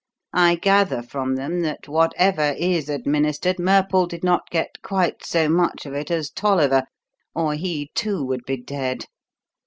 [0.33, 5.85] I gather from them that, whatever is administered, Murple did not get quite so much
[5.85, 6.85] of it as Tolliver,
[7.35, 9.05] or he, too, would be dead.